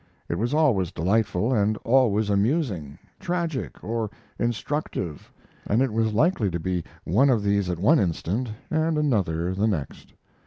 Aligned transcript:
It 0.27 0.39
was 0.39 0.51
always 0.51 0.91
delightful, 0.91 1.53
and 1.53 1.77
always 1.83 2.31
amusing, 2.31 2.97
tragic, 3.19 3.83
or 3.83 4.09
instructive, 4.39 5.31
and 5.67 5.79
it 5.83 5.93
was 5.93 6.11
likely 6.11 6.49
to 6.49 6.59
be 6.59 6.83
one 7.03 7.29
of 7.29 7.43
these 7.43 7.69
at 7.69 7.77
one 7.77 7.99
instant, 7.99 8.49
and 8.71 8.97
another 8.97 9.53
the 9.53 9.67
next. 9.67 10.13